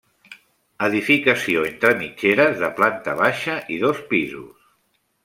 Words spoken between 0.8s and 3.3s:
Edificació entre mitgeres, de planta